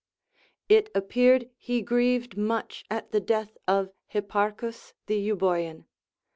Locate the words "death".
3.19-3.55